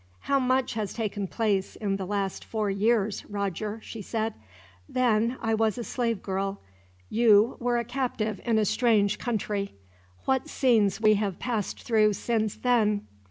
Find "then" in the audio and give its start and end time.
4.89-5.37, 12.55-13.05